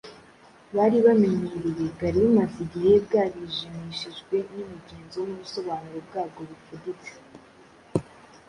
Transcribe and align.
bari 0.75 0.97
bamenyereye 1.05 1.83
bwari 1.93 2.17
bumaze 2.23 2.57
igihe 2.65 2.93
bwarijimishijwe 3.05 4.35
n’imigenzo 4.53 5.19
n’ubusobanuro 5.27 5.99
bwabwo 6.07 6.39
bufuditse 6.49 7.11